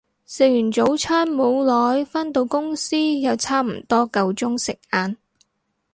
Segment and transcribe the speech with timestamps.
[0.25, 5.15] 食完早餐冇耐，返到公司又差唔多夠鐘食晏